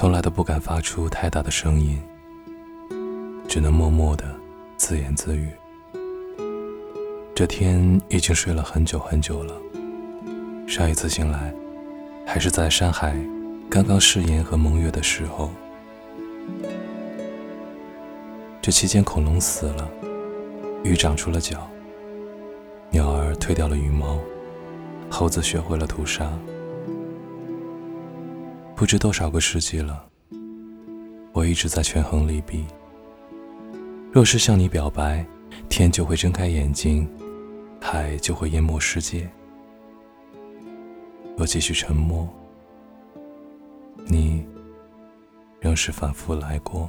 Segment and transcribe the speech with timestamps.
[0.00, 2.00] 从来都不敢发出太大的声音，
[3.46, 4.34] 只能默默的
[4.78, 5.50] 自言自语。
[7.34, 9.54] 这天已经睡了很久很久了，
[10.66, 11.52] 上一次醒来，
[12.26, 13.14] 还是在山海
[13.68, 15.50] 刚刚誓言和盟约的时候。
[18.62, 19.86] 这期间，恐龙死了，
[20.82, 21.68] 鱼长出了脚，
[22.88, 24.18] 鸟儿褪掉了羽毛，
[25.10, 26.32] 猴子学会了屠杀。
[28.80, 30.06] 不知多少个世纪了，
[31.34, 32.64] 我一直在权衡利弊。
[34.10, 35.22] 若是向你表白，
[35.68, 37.06] 天就会睁开眼睛，
[37.78, 39.30] 海就会淹没世界。
[41.36, 42.26] 若继续沉默，
[44.06, 44.46] 你
[45.60, 46.88] 仍是反复来过。